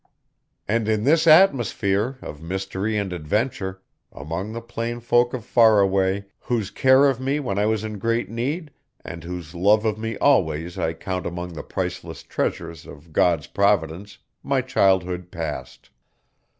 [0.67, 6.71] And in this atmosphere of mystery and adventure, among the plain folk of Faraway, whose
[6.71, 8.71] care of me when I was in great need,
[9.05, 14.17] and whose love of me always, I count among the priceless treasures of God's providence,
[14.41, 15.91] my childhood passed.